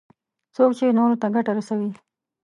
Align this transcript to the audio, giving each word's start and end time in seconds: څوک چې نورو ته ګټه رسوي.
څوک 0.55 0.71
چې 0.77 0.95
نورو 0.97 1.15
ته 1.21 1.27
ګټه 1.35 1.51
رسوي. 1.57 1.89